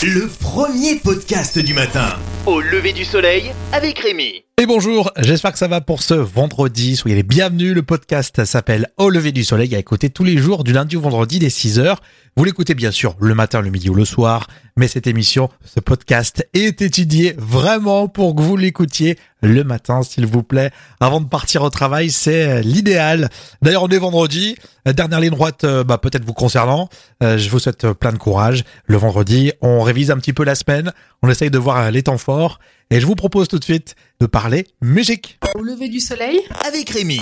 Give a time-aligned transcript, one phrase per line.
[0.00, 2.06] Le premier podcast du matin.
[2.46, 4.44] Au lever du soleil avec Rémi.
[4.56, 6.94] Et bonjour, j'espère que ça va pour ce vendredi.
[6.94, 7.74] Soyez les bienvenus.
[7.74, 11.00] Le podcast s'appelle Au lever du soleil à écouter tous les jours du lundi au
[11.00, 11.96] vendredi dès 6h.
[12.36, 15.80] Vous l'écoutez bien sûr le matin, le midi ou le soir, mais cette émission, ce
[15.80, 20.70] podcast est étudié vraiment pour que vous l'écoutiez le matin, s'il vous plaît.
[21.00, 23.28] Avant de partir au travail, c'est l'idéal.
[23.62, 24.56] D'ailleurs, on est vendredi.
[24.86, 26.88] Dernière ligne droite, euh, bah, peut-être vous concernant.
[27.22, 28.64] Euh, je vous souhaite plein de courage.
[28.86, 30.92] Le vendredi, on révise un petit peu la semaine.
[31.22, 32.58] On essaye de voir les temps forts.
[32.90, 35.38] Et je vous propose tout de suite de parler musique.
[35.54, 37.20] Au lever du soleil Avec Rémi.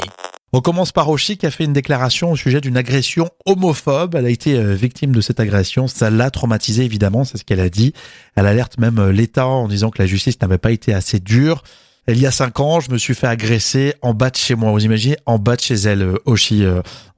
[0.52, 4.15] On commence par Oshi qui a fait une déclaration au sujet d'une agression homophobe.
[4.15, 5.88] Elle a été euh, victime de cette agression.
[5.88, 7.93] Ça l'a traumatisée évidemment, c'est ce qu'elle a dit.
[8.37, 11.62] Elle alerte même euh, l'État en disant que la justice n'avait pas été assez dure.
[12.09, 14.70] Il y a cinq ans, je me suis fait agresser en bas de chez moi.
[14.70, 16.65] Vous imaginez En bas de chez elle, euh, Oshi.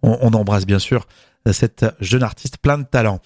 [0.02, 1.06] On, on embrasse bien sûr
[1.52, 3.20] cette jeune artiste plein de talent.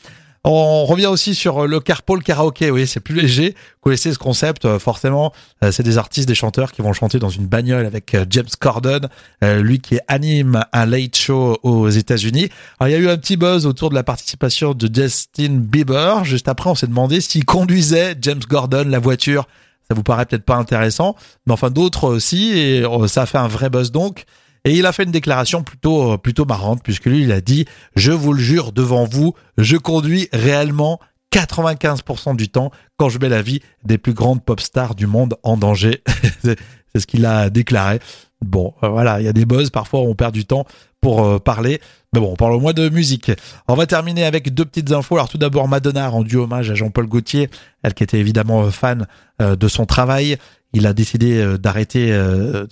[0.45, 2.73] On revient aussi sur le carpool karaoké.
[2.73, 3.51] Oui, c'est plus léger.
[3.51, 5.33] Vous connaissez ce concept, euh, forcément.
[5.63, 8.49] Euh, c'est des artistes, des chanteurs qui vont chanter dans une bagnole avec euh, James
[8.59, 9.09] Corden,
[9.41, 12.49] lui qui anime un late show aux États-Unis.
[12.81, 16.25] Alors, il y a eu un petit buzz autour de la participation de Justin Bieber.
[16.25, 19.47] Juste après, on s'est demandé s'il conduisait James Gordon la voiture.
[19.93, 23.47] Ça vous paraît peut-être pas intéressant, mais enfin d'autres aussi, et ça a fait un
[23.47, 24.25] vrai buzz donc.
[24.65, 27.67] Et il a fait une déclaration plutôt, euh, plutôt marrante, puisque lui, il a dit,
[27.95, 30.99] je vous le jure devant vous, je conduis réellement
[31.35, 35.35] 95% du temps quand je mets la vie des plus grandes pop stars du monde
[35.43, 36.03] en danger.
[36.43, 36.57] C'est
[36.95, 38.01] ce qu'il a déclaré.
[38.43, 40.67] Bon, euh, voilà, il y a des buzz, parfois on perd du temps
[41.01, 41.81] pour euh, parler.
[42.13, 43.33] Mais bon, parle moi de musique.
[43.69, 45.17] On va terminer avec deux petites infos.
[45.17, 47.49] Alors tout d'abord, Madonna a rendu hommage à Jean-Paul Gaultier,
[47.83, 49.07] elle qui était évidemment fan
[49.41, 50.39] de son travail
[50.73, 52.67] il a décidé euh, d'arrêter euh,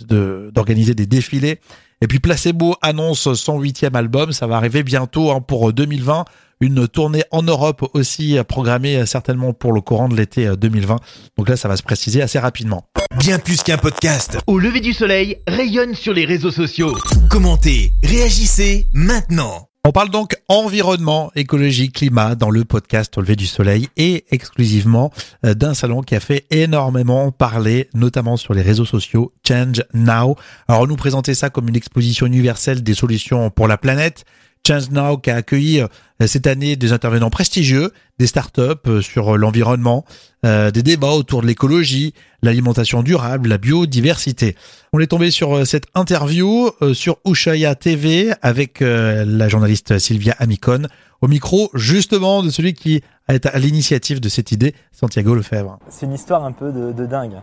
[0.52, 1.60] d'organiser des défilés.
[2.00, 6.24] Et puis Placebo annonce son huitième album, ça va arriver bientôt hein, pour 2020.
[6.62, 10.96] Une tournée en Europe aussi programmée euh, certainement pour le courant de l'été 2020.
[11.38, 12.84] Donc là, ça va se préciser assez rapidement.
[13.18, 14.38] Bien plus qu'un podcast.
[14.46, 16.94] Au lever du soleil, rayonne sur les réseaux sociaux.
[17.30, 19.70] Commentez, réagissez maintenant.
[19.82, 25.10] On parle donc environnement, écologie, climat dans le podcast Au lever du soleil et exclusivement
[25.46, 30.36] euh, d'un salon qui a fait énormément parler, notamment sur les réseaux sociaux, Change Now.
[30.68, 34.26] Alors, on nous présentait ça comme une exposition universelle des solutions pour la planète.
[34.66, 35.86] Change Now qui a accueilli euh,
[36.26, 40.04] cette année des intervenants prestigieux, des startups euh, sur l'environnement,
[40.44, 44.56] euh, des débats autour de l'écologie, l'alimentation durable, la biodiversité.
[44.92, 50.88] On est tombé sur cette interview sur Ushaya TV avec la journaliste Sylvia Amicon
[51.20, 55.78] au micro justement de celui qui est à l'initiative de cette idée, Santiago Lefebvre.
[55.90, 57.40] C'est une histoire un peu de, de dingue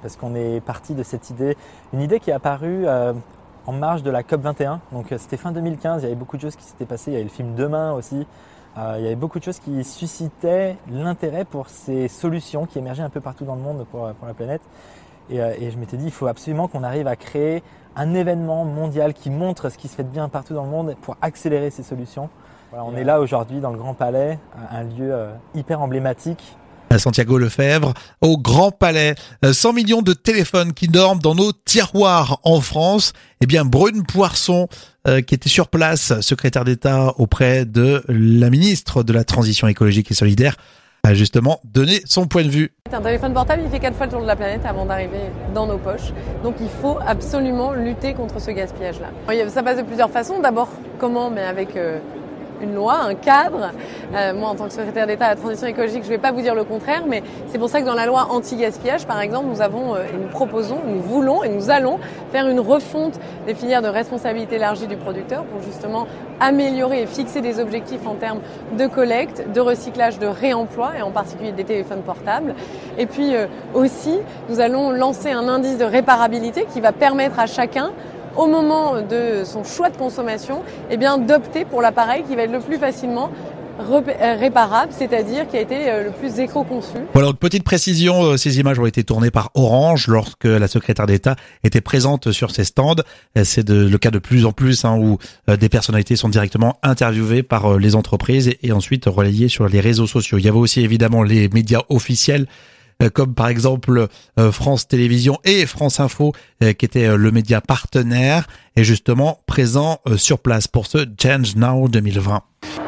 [0.00, 1.56] parce qu'on est parti de cette idée,
[1.92, 2.86] une idée qui est apparue
[3.70, 4.80] en marge de la COP 21.
[4.90, 7.12] Donc euh, c'était fin 2015, il y avait beaucoup de choses qui s'étaient passées.
[7.12, 8.26] Il y avait le film Demain aussi.
[8.76, 13.04] Euh, il y avait beaucoup de choses qui suscitaient l'intérêt pour ces solutions qui émergeaient
[13.04, 14.62] un peu partout dans le monde pour, la planète.
[15.32, 17.62] Euh, et, je m'étais dit, il faut absolument qu'on arrive à créer
[17.94, 20.96] un événement mondial qui montre ce qui se fait de bien partout dans le monde
[21.02, 22.28] pour accélérer ces solutions.
[22.72, 24.38] on est là aujourd'hui dans le Grand Palais,
[24.70, 26.56] un lieu hyper emblématique
[26.98, 29.14] Santiago Lefebvre, au Grand Palais.
[29.44, 33.12] 100 euh, millions de téléphones qui dorment dans nos tiroirs en France.
[33.40, 34.68] Eh bien, Brune Poisson,
[35.06, 40.10] euh, qui était sur place, secrétaire d'État auprès de la ministre de la Transition écologique
[40.10, 40.56] et solidaire,
[41.02, 42.72] a justement donné son point de vue.
[42.92, 45.66] Un téléphone portable, il fait quatre fois le tour de la planète avant d'arriver dans
[45.66, 46.12] nos poches.
[46.42, 49.08] Donc il faut absolument lutter contre ce gaspillage-là.
[49.48, 50.40] Ça passe de plusieurs façons.
[50.40, 50.68] D'abord,
[50.98, 51.30] comment?
[51.30, 52.00] Mais avec euh,
[52.62, 53.70] une loi, un cadre.
[54.14, 56.32] Euh, moi, en tant que secrétaire d'État à la transition écologique, je ne vais pas
[56.32, 59.46] vous dire le contraire, mais c'est pour ça que dans la loi anti-gaspillage, par exemple,
[59.48, 61.98] nous avons euh, et nous proposons, nous voulons et nous allons
[62.32, 66.06] faire une refonte des filières de responsabilité élargie du producteur pour justement
[66.40, 68.40] améliorer et fixer des objectifs en termes
[68.76, 72.54] de collecte, de recyclage, de réemploi, et en particulier des téléphones portables.
[72.98, 77.46] Et puis euh, aussi, nous allons lancer un indice de réparabilité qui va permettre à
[77.46, 77.92] chacun
[78.36, 82.52] au moment de son choix de consommation, eh bien d'opter pour l'appareil qui va être
[82.52, 83.30] le plus facilement
[83.80, 86.98] euh, réparable, c'est-à-dire qui a été euh, le plus éco-conçu.
[87.14, 91.06] Voilà, donc petite précision, euh, ces images ont été tournées par Orange lorsque la secrétaire
[91.06, 91.34] d'État
[91.64, 92.96] était présente sur ces stands.
[93.42, 95.18] C'est le cas de plus en plus hein, où
[95.48, 100.38] des personnalités sont directement interviewées par les entreprises et ensuite relayées sur les réseaux sociaux.
[100.38, 102.46] Il y avait aussi évidemment les médias officiels
[103.14, 104.08] comme par exemple
[104.52, 108.46] France Télévisions et France Info qui était le média partenaire,
[108.76, 112.42] est justement présent sur place pour ce Change Now 2020.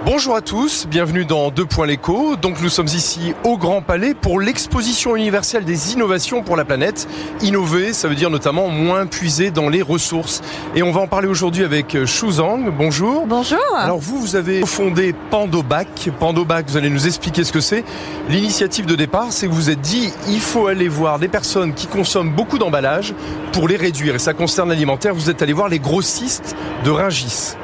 [0.04, 2.36] Bonjour à tous, bienvenue dans Deux Points l'écho.
[2.36, 7.08] Donc nous sommes ici au Grand Palais pour l'exposition universelle des innovations pour la planète.
[7.40, 10.42] Innover, ça veut dire notamment moins puiser dans les ressources.
[10.74, 12.70] Et on va en parler aujourd'hui avec Shu Zhang.
[12.76, 13.26] Bonjour.
[13.26, 13.58] Bonjour.
[13.78, 16.10] Alors vous, vous avez fondé Pandobac.
[16.18, 17.84] Pandobac, vous allez nous expliquer ce que c'est.
[18.28, 21.74] L'initiative de départ, c'est que vous vous êtes dit, il faut aller voir des personnes
[21.74, 23.14] qui consomment beaucoup d'emballages
[23.52, 24.14] pour les réduire.
[24.14, 25.14] Et ça concerne l'alimentaire.
[25.14, 26.54] Vous êtes allé voir les grossistes
[26.84, 27.54] de Ringis.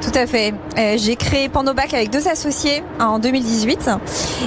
[0.00, 0.54] Tout à fait.
[0.78, 3.90] Euh, j'ai créé Pandobac avec deux associés en 2018.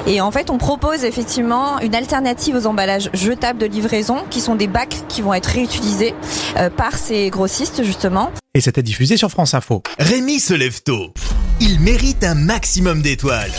[0.08, 4.56] Et en fait, on propose effectivement une alternative aux emballages jetables de livraison, qui sont
[4.56, 6.16] des bacs qui vont être réutilisés
[6.58, 8.32] euh, par ces grossistes, justement.
[8.54, 9.84] Et c'était diffusé sur France Info.
[10.00, 11.14] Rémi se lève tôt.
[11.60, 13.52] Il mérite un maximum d'étoiles.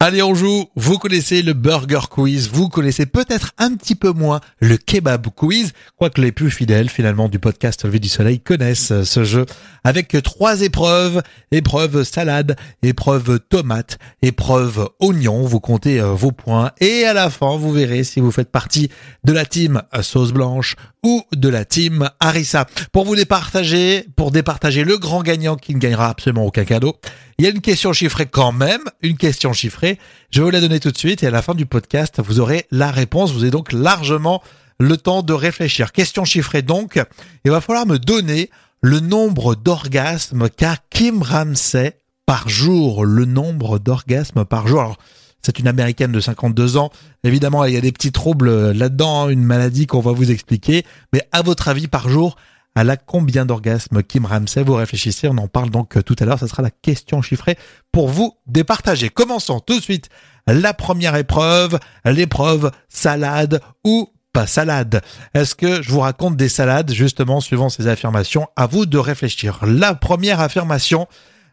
[0.00, 0.66] Allez, on joue.
[0.74, 2.50] Vous connaissez le burger quiz.
[2.52, 5.72] Vous connaissez peut-être un petit peu moins le kebab quiz.
[5.96, 9.46] Quoique les plus fidèles, finalement, du podcast Levé du Soleil connaissent euh, ce jeu
[9.84, 11.22] avec trois épreuves.
[11.52, 15.42] Épreuve salade, épreuve tomate, épreuve oignon.
[15.46, 18.90] Vous comptez euh, vos points et à la fin, vous verrez si vous faites partie
[19.24, 22.66] de la team sauce blanche ou de la team Harissa.
[22.92, 26.96] Pour vous départager, pour départager le grand gagnant qui ne gagnera absolument aucun cadeau,
[27.38, 29.98] il y a une question chiffrée quand même, une question chiffrée.
[30.30, 32.38] Je vais vous la donner tout de suite et à la fin du podcast, vous
[32.38, 33.32] aurez la réponse.
[33.32, 34.42] Vous avez donc largement
[34.78, 35.92] le temps de réfléchir.
[35.92, 37.02] Question chiffrée donc.
[37.44, 38.50] Il va falloir me donner
[38.82, 43.04] le nombre d'orgasmes qu'a Kim Ramsey par jour.
[43.04, 44.80] Le nombre d'orgasmes par jour.
[44.80, 44.98] Alors,
[45.42, 46.90] c'est une américaine de 52 ans.
[47.22, 50.84] Évidemment, il y a des petits troubles là-dedans, une maladie qu'on va vous expliquer.
[51.12, 52.36] Mais à votre avis, par jour,
[52.74, 56.38] à la combien d'orgasmes Kim Ramsey Vous réfléchissez, on en parle donc tout à l'heure.
[56.38, 57.56] Ce sera la question chiffrée
[57.92, 59.10] pour vous départager.
[59.10, 60.08] Commençons tout de suite
[60.46, 65.00] la première épreuve, l'épreuve salade ou pas salade.
[65.32, 68.48] Est-ce que je vous raconte des salades justement suivant ces affirmations?
[68.56, 69.60] À vous de réfléchir.
[69.64, 71.06] La première affirmation,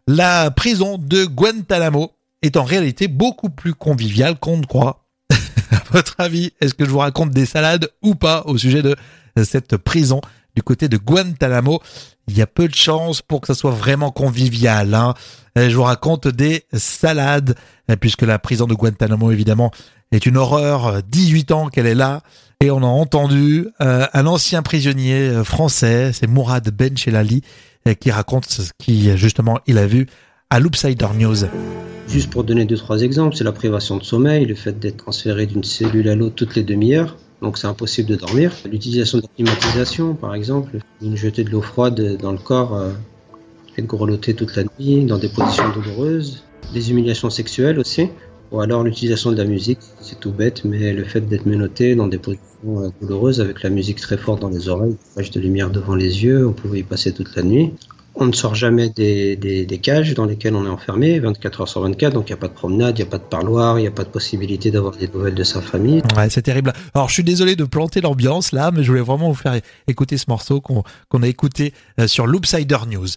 [0.08, 5.06] la prison de Guantanamo est en réalité beaucoup plus conviviale qu'on ne croit.
[5.30, 8.96] à votre avis, est-ce que je vous raconte des salades ou pas au sujet de
[9.44, 10.20] cette prison
[10.56, 11.82] du côté de Guantanamo.
[12.28, 14.94] Il y a peu de chances pour que ça soit vraiment convivial.
[14.94, 15.14] Hein.
[15.56, 17.56] Je vous raconte des salades,
[18.00, 19.72] puisque la prison de Guantanamo, évidemment,
[20.12, 21.02] est une horreur.
[21.04, 22.22] 18 ans qu'elle est là.
[22.62, 27.42] Et on a entendu euh, un ancien prisonnier euh, français, c'est Mourad Benchelali,
[27.88, 30.06] euh, qui raconte ce qui, justement, il a vu
[30.52, 31.38] à Loopsider News.
[32.08, 35.48] Juste pour donner deux, trois exemples, c'est la privation de sommeil, le fait d'être transféré
[35.48, 38.54] d'une cellule à l'autre toutes les demi-heures donc c'est impossible de dormir.
[38.70, 42.92] L'utilisation de la climatisation, par exemple, une jetée de l'eau froide dans le corps euh,
[43.78, 46.44] de grelotter toute la nuit dans des positions douloureuses,
[46.74, 48.10] des humiliations sexuelles aussi,
[48.52, 52.08] ou alors l'utilisation de la musique, c'est tout bête, mais le fait d'être menotté dans
[52.08, 55.72] des positions euh, douloureuses avec la musique très forte dans les oreilles, flash de lumière
[55.72, 57.74] devant les yeux, on pouvait y passer toute la nuit.
[58.16, 61.68] On ne sort jamais des, des, des, cages dans lesquelles on est enfermé, 24 heures
[61.68, 63.80] sur 24, donc il n'y a pas de promenade, il n'y a pas de parloir,
[63.80, 66.02] il n'y a pas de possibilité d'avoir des nouvelles de sa famille.
[66.18, 66.74] Ouais, c'est terrible.
[66.94, 70.18] Alors je suis désolé de planter l'ambiance là, mais je voulais vraiment vous faire écouter
[70.18, 73.08] ce morceau qu'on qu'on a écouté euh, sur Loopsider News.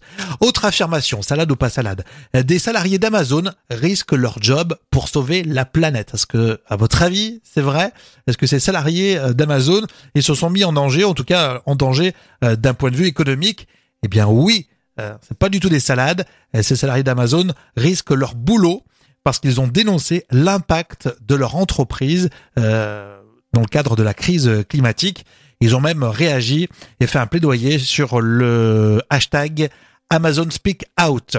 [0.41, 2.05] Autre affirmation, salade ou pas salade.
[2.37, 6.15] Euh, des salariés d'Amazon risquent leur job pour sauver la planète.
[6.15, 7.93] Est-ce que, à votre avis, c'est vrai?
[8.29, 9.83] Est-ce que ces salariés euh, d'Amazon,
[10.15, 12.13] ils se sont mis en danger, en tout cas en danger
[12.43, 13.67] d'un point de vue économique?
[14.03, 14.69] Eh bien oui,
[15.21, 16.27] c'est pas du tout des salades.
[16.55, 18.83] Euh, ces salariés d'Amazon risquent leur boulot
[19.23, 23.19] parce qu'ils ont dénoncé l'impact de leur entreprise euh,
[23.53, 25.25] dans le cadre de la crise climatique.
[25.61, 26.69] Ils ont même réagi
[27.01, 29.71] et fait un plaidoyer sur le hashtag
[30.11, 31.39] Amazon Speak Out.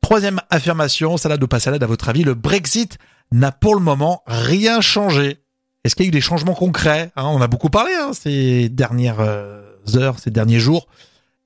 [0.00, 2.96] Troisième affirmation, salade ou pas salade, à votre avis, le Brexit
[3.32, 5.38] n'a pour le moment rien changé.
[5.84, 7.26] Est-ce qu'il y a eu des changements concrets hein?
[7.26, 10.86] On a beaucoup parlé hein, ces dernières heures, ces derniers jours,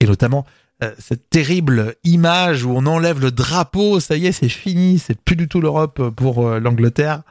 [0.00, 0.63] et notamment euh,
[0.98, 5.36] cette terrible image où on enlève le drapeau, ça y est, c'est fini, c'est plus
[5.36, 7.22] du tout l'Europe pour euh, l'Angleterre.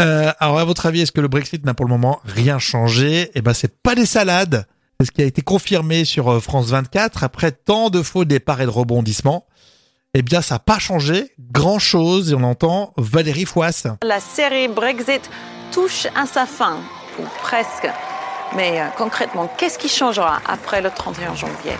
[0.00, 3.30] Euh, alors à votre avis, est-ce que le Brexit n'a pour le moment rien changé?
[3.34, 4.66] Eh ben c'est pas des salades.
[4.98, 8.60] C'est ce qui a été confirmé sur euh, France 24 après tant de faux départs
[8.60, 9.46] et de rebondissements.
[10.16, 13.88] Eh bien, ça n'a pas changé grand-chose et on entend Valérie Fouas.
[14.04, 15.28] La série Brexit
[15.72, 16.78] touche à sa fin,
[17.18, 17.88] ou presque.
[18.54, 21.72] Mais concrètement, qu'est-ce qui changera après le 31 janvier?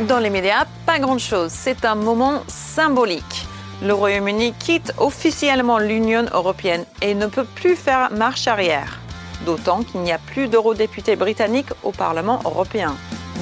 [0.00, 1.50] Dans les médias, pas grand-chose.
[1.50, 3.46] C'est un moment symbolique.
[3.82, 9.00] Le Royaume-Uni quitte officiellement l'Union européenne et ne peut plus faire marche arrière.
[9.44, 12.94] D'autant qu'il n'y a plus d'eurodéputés britanniques au Parlement européen.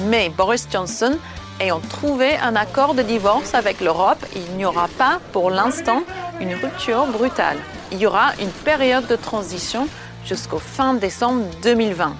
[0.07, 1.17] Mais Boris Johnson
[1.59, 6.03] ayant trouvé un accord de divorce avec l'Europe, il n'y aura pas pour l'instant
[6.41, 7.57] une rupture brutale.
[7.91, 9.87] Il y aura une période de transition
[10.25, 12.15] jusqu'au fin décembre 2020.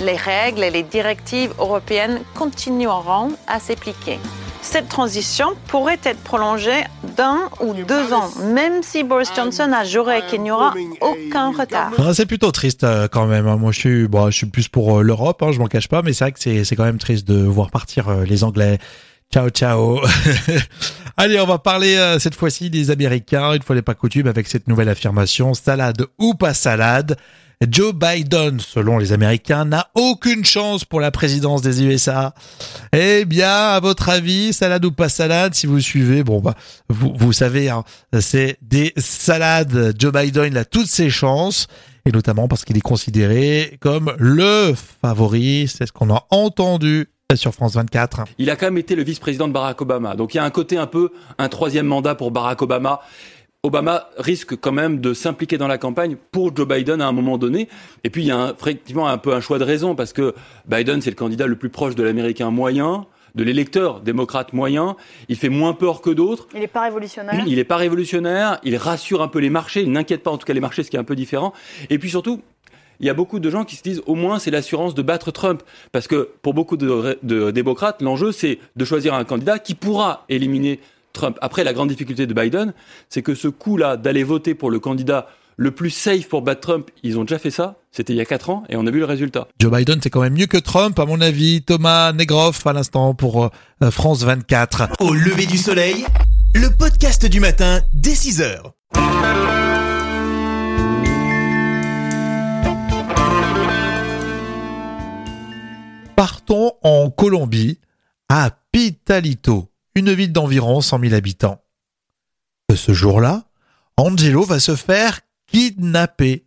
[0.00, 4.18] Les règles et les directives européennes continueront à s'appliquer.
[4.64, 6.84] Cette transition pourrait être prolongée
[7.16, 11.92] d'un ou deux ans, même si Boris Johnson a juré qu'il n'y aura aucun retard.
[11.98, 13.46] Ah, c'est plutôt triste euh, quand même.
[13.46, 13.56] hein.
[13.56, 16.00] Moi, je suis, bon, je suis plus pour euh, l'Europe, hein, je m'en cache pas,
[16.00, 18.78] mais c'est vrai que c'est, quand même triste de voir partir euh, les Anglais.
[19.32, 20.00] Ciao, ciao.
[21.16, 24.66] Allez, on va parler cette fois-ci des Américains, une fois n'est pas coutume, avec cette
[24.68, 27.16] nouvelle affirmation, salade ou pas salade.
[27.68, 32.34] Joe Biden, selon les Américains, n'a aucune chance pour la présidence des USA.
[32.92, 36.54] Eh bien, à votre avis, salade ou pas salade, si vous suivez, bon bah,
[36.88, 37.84] vous, vous savez, hein,
[38.20, 39.94] c'est des salades.
[39.98, 41.68] Joe Biden il a toutes ses chances,
[42.06, 45.68] et notamment parce qu'il est considéré comme le favori.
[45.68, 48.24] C'est ce qu'on a entendu sur France 24.
[48.38, 50.14] Il a quand même été le vice-président de Barack Obama.
[50.14, 53.00] Donc il y a un côté un peu un troisième mandat pour Barack Obama.
[53.64, 57.38] Obama risque quand même de s'impliquer dans la campagne pour Joe Biden à un moment
[57.38, 57.68] donné.
[58.04, 60.34] Et puis il y a un- effectivement un peu un choix de raison parce que
[60.68, 64.96] Biden c'est le candidat le plus proche de l'américain moyen, de l'électeur démocrate moyen.
[65.30, 66.46] Il fait moins peur que d'autres.
[66.54, 67.42] Il n'est pas révolutionnaire.
[67.46, 70.46] Il n'est pas révolutionnaire, il rassure un peu les marchés, il n'inquiète pas en tout
[70.46, 71.54] cas les marchés, ce qui est un peu différent.
[71.88, 72.42] Et puis surtout,
[73.00, 75.30] il y a beaucoup de gens qui se disent au moins c'est l'assurance de battre
[75.32, 75.62] Trump.
[75.90, 80.26] Parce que pour beaucoup de, de démocrates, l'enjeu c'est de choisir un candidat qui pourra
[80.28, 80.80] éliminer
[81.14, 81.38] Trump.
[81.40, 82.74] Après, la grande difficulté de Biden,
[83.08, 86.90] c'est que ce coup-là d'aller voter pour le candidat le plus safe pour battre Trump,
[87.02, 87.76] ils ont déjà fait ça.
[87.92, 89.48] C'était il y a 4 ans et on a vu le résultat.
[89.60, 91.62] Joe Biden, c'est quand même mieux que Trump, à mon avis.
[91.62, 94.88] Thomas Negroff, à l'instant, pour euh, France 24.
[95.00, 96.04] Au lever du soleil,
[96.54, 98.74] le podcast du matin dès 6 heures.
[106.16, 107.78] Partons en Colombie,
[108.28, 111.62] à Pitalito, une ville d'environ 100 000 habitants.
[112.74, 113.44] Ce jour-là,
[113.96, 116.46] Angelo va se faire kidnapper.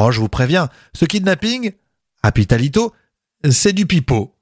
[0.00, 1.72] Oh, je vous préviens, ce kidnapping,
[2.22, 2.92] à Pitalito,
[3.50, 4.36] c'est du pipeau.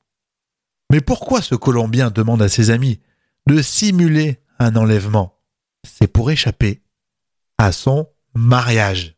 [0.91, 3.01] Mais pourquoi ce Colombien demande à ses amis
[3.47, 5.39] de simuler un enlèvement?
[5.85, 6.83] C'est pour échapper
[7.59, 9.17] à son mariage.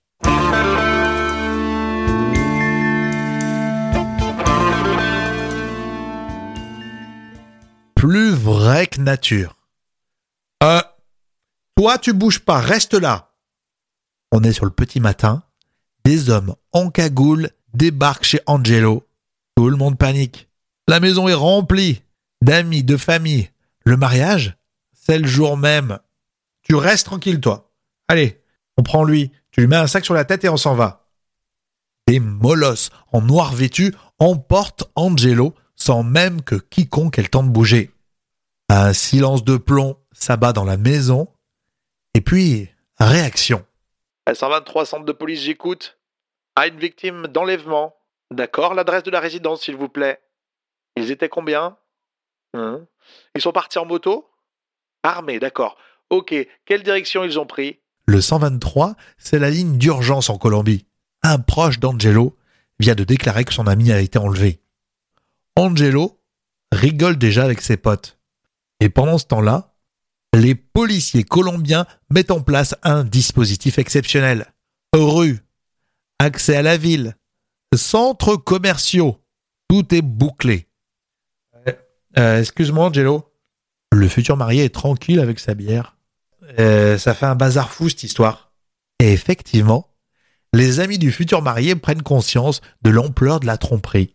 [7.98, 9.56] Plus vrai que nature.
[10.60, 13.32] Toi tu bouges pas, reste là.
[14.30, 15.42] On est sur le petit matin.
[16.04, 19.04] Des hommes en cagoule débarquent chez Angelo.
[19.56, 20.48] Tout le monde panique.
[20.86, 22.02] La maison est remplie
[22.40, 23.50] d'amis, de famille.
[23.84, 24.56] Le mariage,
[24.92, 25.98] c'est le jour même.
[26.62, 27.72] Tu restes tranquille, toi.
[28.06, 28.40] Allez,
[28.76, 29.32] on prend lui.
[29.50, 31.10] Tu lui mets un sac sur la tête et on s'en va.
[32.06, 37.48] Des molosses en noir vêtu emportent Angelo sans même que quiconque ait le temps de
[37.48, 37.90] bouger.
[38.68, 41.28] Un silence de plomb s'abat dans la maison.
[42.14, 42.68] Et puis,
[42.98, 43.64] réaction.
[44.30, 45.98] 123 centre de police, j'écoute.
[46.56, 47.94] À une victime d'enlèvement.
[48.30, 50.20] D'accord, l'adresse de la résidence, s'il vous plaît.
[50.96, 51.76] Ils étaient combien?
[52.52, 52.84] Hein?
[53.34, 54.28] Ils sont partis en moto?
[55.02, 55.78] Armés, d'accord.
[56.10, 56.34] Ok,
[56.66, 57.78] quelle direction ils ont pris?
[58.06, 60.86] Le 123, c'est la ligne d'urgence en Colombie.
[61.22, 62.36] Un proche d'Angelo
[62.78, 64.60] vient de déclarer que son ami a été enlevé.
[65.58, 66.20] Angelo
[66.70, 68.20] rigole déjà avec ses potes.
[68.78, 69.74] Et pendant ce temps-là,
[70.32, 74.46] les policiers colombiens mettent en place un dispositif exceptionnel.
[74.94, 75.40] Rue,
[76.20, 77.16] accès à la ville,
[77.74, 79.18] centres commerciaux,
[79.68, 80.68] tout est bouclé.
[82.16, 83.24] Euh, Excuse-moi, Angelo.
[83.90, 85.96] Le futur marié est tranquille avec sa bière.
[86.60, 88.52] Euh, ça fait un bazar fou cette histoire.
[89.00, 89.92] Et effectivement,
[90.52, 94.14] les amis du futur marié prennent conscience de l'ampleur de la tromperie.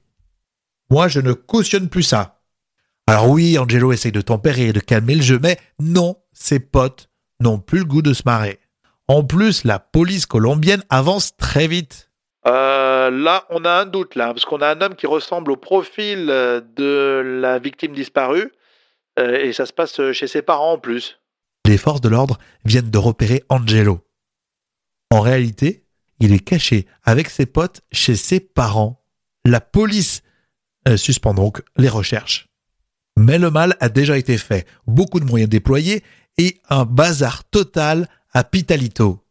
[0.89, 2.41] Moi, je ne cautionne plus ça.
[3.07, 7.09] Alors oui, Angelo essaye de tempérer et de calmer le jeu, mais non, ses potes
[7.39, 8.59] n'ont plus le goût de se marrer.
[9.07, 12.09] En plus, la police colombienne avance très vite.
[12.47, 15.57] Euh, là, on a un doute, là, parce qu'on a un homme qui ressemble au
[15.57, 18.51] profil euh, de la victime disparue,
[19.19, 21.19] euh, et ça se passe chez ses parents en plus.
[21.65, 23.99] Les forces de l'ordre viennent de repérer Angelo.
[25.11, 25.85] En réalité,
[26.19, 29.05] il est caché avec ses potes chez ses parents.
[29.45, 30.22] La police
[30.97, 32.49] suspend donc les recherches.
[33.17, 36.03] Mais le mal a déjà été fait, beaucoup de moyens déployés
[36.37, 39.23] et un bazar total à Pitalito.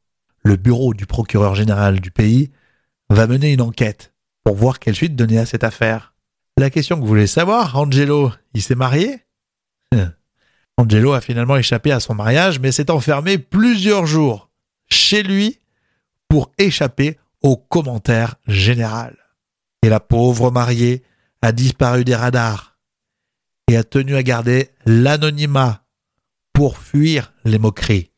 [0.45, 2.51] Le bureau du procureur général du pays
[3.11, 4.13] va mener une enquête
[4.45, 6.15] pour voir quelle suite donner à cette affaire.
[6.59, 9.21] La question que vous voulez savoir, Angelo, il s'est marié?
[10.77, 14.51] Angelo a finalement échappé à son mariage, mais s'est enfermé plusieurs jours
[14.89, 15.59] chez lui
[16.29, 19.11] pour échapper aux commentaires généraux.
[19.83, 21.03] Et la pauvre mariée
[21.43, 22.79] a disparu des radars
[23.69, 25.85] et a tenu à garder l'anonymat
[26.53, 28.12] pour fuir les moqueries.